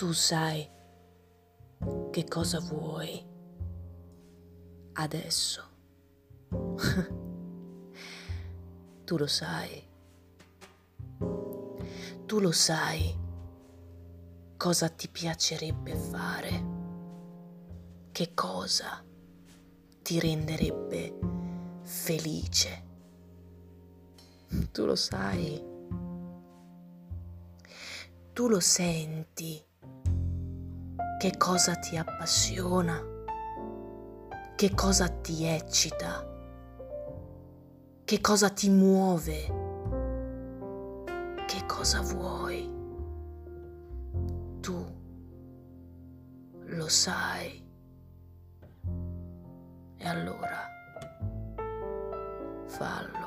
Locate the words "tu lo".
9.04-9.26, 12.24-12.50, 24.72-24.96, 28.32-28.60, 44.60-46.88